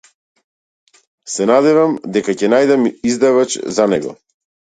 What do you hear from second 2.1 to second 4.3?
дека ќе најдам издавач за него.